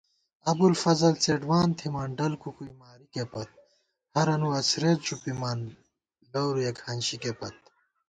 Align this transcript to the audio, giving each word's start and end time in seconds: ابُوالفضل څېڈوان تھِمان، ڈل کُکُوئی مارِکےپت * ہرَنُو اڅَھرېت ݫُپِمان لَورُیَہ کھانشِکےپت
ابُوالفضل 0.51 1.13
څېڈوان 1.23 1.69
تھِمان، 1.79 2.09
ڈل 2.19 2.33
کُکُوئی 2.41 2.73
مارِکےپت 2.79 3.49
* 3.83 4.13
ہرَنُو 4.13 4.49
اڅَھرېت 4.59 4.99
ݫُپِمان 5.07 5.59
لَورُیَہ 6.31 6.71
کھانشِکےپت 6.79 7.55